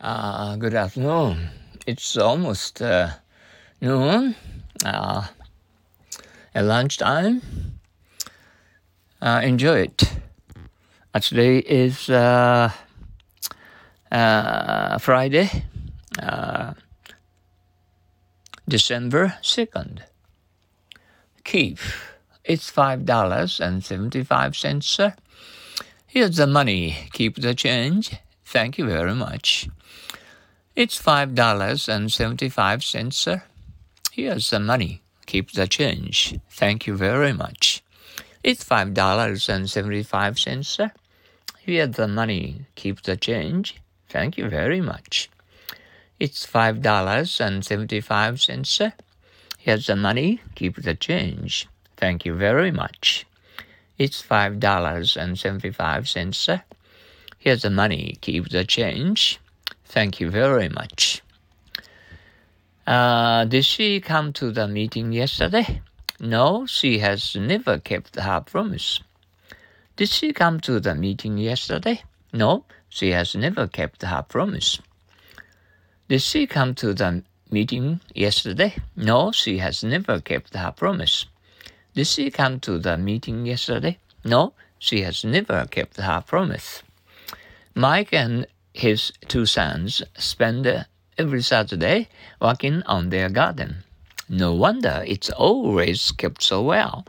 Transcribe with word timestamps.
Uh, 0.00 0.56
good 0.56 0.72
afternoon. 0.72 1.50
It's 1.86 2.16
almost 2.16 2.80
uh, 2.80 3.10
noon, 3.82 4.34
uh, 4.82 5.26
at 6.54 6.64
lunchtime. 6.64 7.42
Uh, 9.20 9.42
enjoy 9.44 9.80
it. 9.80 10.10
Uh, 11.12 11.20
today 11.20 11.58
is 11.58 12.08
uh, 12.08 12.70
Friday, 14.10 15.50
December 18.66 19.34
2nd. 19.42 19.98
Keep. 21.44 21.78
It's 22.42 22.72
$5.75, 22.72 24.82
sir. 24.82 25.14
Here's 26.06 26.36
the 26.36 26.46
money. 26.46 26.96
Keep 27.12 27.36
the 27.36 27.54
change. 27.54 28.12
Thank 28.50 28.78
you 28.78 28.86
very 28.86 29.14
much. 29.14 29.68
It's 30.74 30.96
five 30.96 31.36
dollars 31.36 31.88
and 31.88 32.10
seventy-five 32.10 32.82
cents, 32.82 33.16
sir. 33.16 33.44
Here's 34.10 34.50
the 34.50 34.58
money. 34.58 35.02
Keep 35.26 35.52
the 35.52 35.68
change. 35.68 36.34
Thank 36.50 36.84
you 36.88 36.96
very 36.96 37.32
much. 37.32 37.84
It's 38.42 38.64
five 38.64 38.92
dollars 38.92 39.48
and 39.48 39.70
seventy-five 39.70 40.36
cents, 40.36 40.66
sir. 40.66 40.90
Here's 41.60 41.94
the 41.94 42.08
money. 42.08 42.66
Keep 42.74 43.02
the 43.02 43.16
change. 43.16 43.80
Thank 44.08 44.36
you 44.36 44.48
very 44.48 44.80
much. 44.80 45.30
It's 46.18 46.44
five 46.44 46.82
dollars 46.82 47.40
and 47.40 47.64
seventy-five 47.64 48.40
cents, 48.40 48.68
sir. 48.68 48.92
Here's 49.58 49.86
the 49.86 49.94
money. 49.94 50.40
Keep 50.56 50.82
the 50.82 50.96
change. 50.96 51.68
Thank 51.96 52.26
you 52.26 52.34
very 52.34 52.72
much. 52.72 53.26
It's 53.96 54.20
five 54.20 54.58
dollars 54.58 55.16
and 55.16 55.38
seventy-five 55.38 56.08
cents, 56.08 56.38
sir. 56.38 56.64
Here's 57.40 57.62
the 57.62 57.70
money. 57.70 58.18
Keep 58.20 58.50
the 58.50 58.66
change. 58.66 59.40
Thank 59.86 60.20
you 60.20 60.28
very 60.28 60.68
much. 60.68 61.22
Uh, 62.86 63.46
did 63.46 63.64
she 63.64 63.98
come 63.98 64.34
to 64.34 64.52
the 64.52 64.68
meeting 64.68 65.10
yesterday? 65.12 65.80
No, 66.20 66.66
she 66.66 66.98
has 66.98 67.34
never 67.34 67.78
kept 67.78 68.16
her 68.16 68.42
promise. 68.42 69.00
Did 69.96 70.10
she 70.10 70.34
come 70.34 70.60
to 70.60 70.80
the 70.80 70.94
meeting 70.94 71.38
yesterday? 71.38 72.02
No, 72.30 72.66
she 72.90 73.12
has 73.12 73.34
never 73.34 73.66
kept 73.66 74.02
her 74.02 74.22
promise. 74.22 74.78
Did 76.08 76.20
she 76.20 76.46
come 76.46 76.74
to 76.74 76.92
the 76.92 77.22
meeting 77.50 78.00
yesterday? 78.14 78.76
No, 78.96 79.32
she 79.32 79.56
has 79.58 79.82
never 79.82 80.20
kept 80.20 80.52
her 80.54 80.72
promise. 80.72 81.24
Did 81.94 82.06
she 82.06 82.30
come 82.30 82.60
to 82.60 82.78
the 82.78 82.98
meeting 82.98 83.46
yesterday? 83.46 83.96
No, 84.26 84.52
she 84.78 85.00
has 85.00 85.24
never 85.24 85.64
kept 85.70 85.96
her 85.96 86.22
promise. 86.26 86.82
Mike 87.74 88.12
and 88.12 88.46
his 88.74 89.12
two 89.28 89.46
sons 89.46 90.02
spend 90.18 90.86
every 91.16 91.40
Saturday 91.40 92.08
working 92.40 92.82
on 92.82 93.10
their 93.10 93.28
garden. 93.28 93.84
No 94.28 94.54
wonder 94.54 95.04
it's 95.06 95.30
always 95.30 96.10
kept 96.10 96.42
so 96.42 96.62
well. 96.62 97.06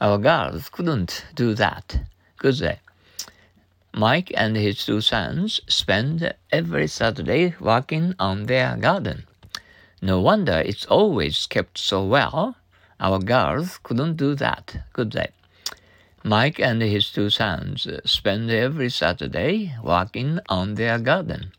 Our 0.00 0.18
girls 0.18 0.70
couldn't 0.70 1.26
do 1.34 1.54
that, 1.54 1.98
could 2.38 2.56
they? 2.56 2.80
Mike 3.92 4.32
and 4.34 4.56
his 4.56 4.84
two 4.84 5.00
sons 5.00 5.60
spend 5.68 6.34
every 6.50 6.86
Saturday 6.86 7.54
working 7.60 8.14
on 8.18 8.46
their 8.46 8.76
garden. 8.76 9.26
No 10.00 10.20
wonder 10.20 10.62
it's 10.64 10.86
always 10.86 11.46
kept 11.46 11.78
so 11.78 12.04
well. 12.04 12.56
Our 12.98 13.18
girls 13.18 13.78
couldn't 13.82 14.16
do 14.16 14.34
that, 14.36 14.84
could 14.94 15.12
they? 15.12 15.28
Mike 16.26 16.58
and 16.58 16.80
his 16.80 17.10
two 17.10 17.28
sons 17.28 17.86
spend 18.06 18.50
every 18.50 18.88
Saturday 18.88 19.74
working 19.82 20.40
on 20.48 20.74
their 20.74 20.98
garden. 20.98 21.52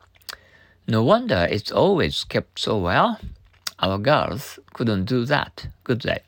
No 0.88 1.03
wonder 1.03 1.47
it's 1.52 1.71
always 1.71 2.23
kept 2.23 2.58
so 2.59 2.80
well. 2.80 3.19
Our 3.77 3.99
girls 3.99 4.58
couldn't 4.73 5.05
do 5.05 5.23
that, 5.25 5.67
could 5.83 6.02
they? 6.02 6.21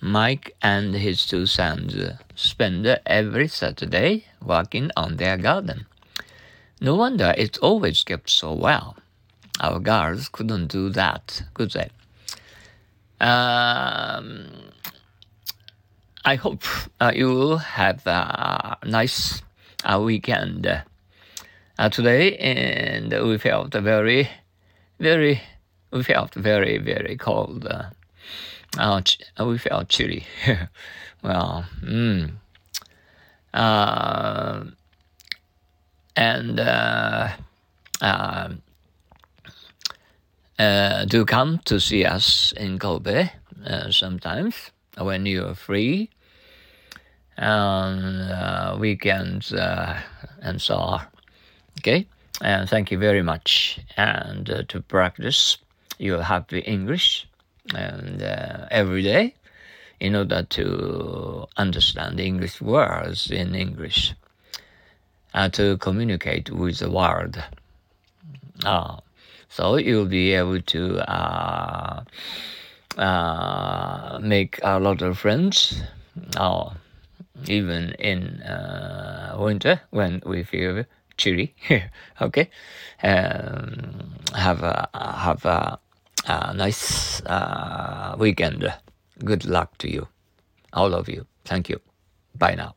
Mike 0.00 0.54
and 0.62 0.94
his 0.94 1.26
two 1.26 1.46
sons 1.46 1.96
spend 2.36 2.86
every 3.04 3.48
Saturday 3.48 4.26
working 4.40 4.92
on 4.96 5.16
their 5.16 5.36
garden. 5.36 5.86
No 6.80 6.94
wonder 6.94 7.34
it's 7.36 7.58
always 7.58 8.04
kept 8.04 8.30
so 8.30 8.52
well. 8.52 8.96
Our 9.60 9.80
girls 9.80 10.28
couldn't 10.28 10.68
do 10.68 10.90
that, 10.90 11.42
could 11.54 11.72
they? 11.72 11.90
Um, 13.20 14.46
I 16.28 16.34
hope 16.34 16.62
uh, 17.00 17.10
you 17.14 17.56
have 17.56 18.06
a 18.06 18.76
nice 18.84 19.40
uh, 19.82 19.98
weekend 19.98 20.66
uh, 20.66 21.88
today, 21.88 22.36
and 22.36 23.10
we 23.26 23.38
felt 23.38 23.72
very, 23.72 24.28
very, 25.00 25.40
we 25.90 26.02
felt 26.02 26.34
very, 26.34 26.76
very 26.76 27.16
cold. 27.16 27.66
Uh, 27.66 29.00
we 29.40 29.56
felt 29.56 29.88
chilly. 29.88 30.26
well, 31.22 31.64
mm. 31.82 32.32
uh, 33.54 34.64
and 36.14 36.60
uh, 36.60 37.28
uh, 38.02 38.48
uh, 40.58 41.04
do 41.06 41.24
come 41.24 41.58
to 41.64 41.80
see 41.80 42.04
us 42.04 42.52
in 42.52 42.78
Kobe 42.78 43.30
sometimes 43.88 44.72
when 44.98 45.24
you're 45.24 45.54
free 45.54 46.10
and 47.38 48.30
uh, 48.30 48.76
weekends 48.78 49.52
uh, 49.52 49.98
and 50.42 50.60
so 50.60 50.74
on. 50.76 51.06
Okay, 51.78 52.06
and 52.42 52.68
thank 52.68 52.90
you 52.90 52.98
very 52.98 53.22
much. 53.22 53.80
And 53.96 54.50
uh, 54.50 54.62
to 54.68 54.82
practice, 54.82 55.58
your 55.98 56.22
happy 56.22 56.60
English 56.60 57.26
and 57.74 58.22
every 58.70 59.02
day 59.02 59.34
in 60.00 60.14
order 60.14 60.42
to 60.44 61.46
understand 61.56 62.20
English 62.20 62.60
words 62.60 63.30
in 63.30 63.54
English, 63.54 64.14
uh, 65.34 65.48
to 65.48 65.76
communicate 65.78 66.50
with 66.50 66.78
the 66.78 66.90
world. 66.90 67.42
Uh, 68.64 68.96
so 69.48 69.76
you'll 69.76 70.06
be 70.06 70.32
able 70.32 70.60
to 70.60 70.98
uh, 71.10 72.04
uh, 72.96 74.18
make 74.22 74.60
a 74.62 74.78
lot 74.78 75.02
of 75.02 75.18
friends. 75.18 75.82
Uh, 76.36 76.70
even 77.46 77.92
in 77.98 78.42
uh, 78.42 79.36
winter 79.38 79.80
when 79.90 80.22
we 80.26 80.42
feel 80.42 80.84
chilly. 81.16 81.54
okay, 82.22 82.50
um, 83.02 84.14
have 84.34 84.62
a 84.62 84.88
have 84.94 85.44
a, 85.44 85.78
a 86.26 86.54
nice 86.54 87.20
uh, 87.22 88.16
weekend. 88.18 88.72
Good 89.24 89.44
luck 89.44 89.76
to 89.78 89.90
you, 89.90 90.08
all 90.72 90.94
of 90.94 91.08
you. 91.08 91.26
Thank 91.44 91.68
you. 91.68 91.80
Bye 92.34 92.54
now. 92.54 92.74